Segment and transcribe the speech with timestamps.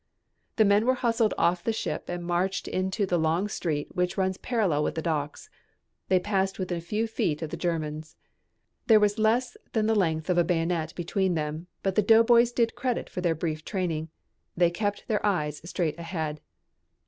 [0.55, 4.37] The men were hustled off the ship and marched into the long street which runs
[4.37, 5.47] parallel with the docks.
[6.07, 8.15] They passed within a few feet of the Germans.
[8.87, 12.73] There was less than the length of a bayonet between them but the doughboys did
[12.73, 14.09] credit to their brief training.
[14.57, 16.41] They kept their eyes straight ahead.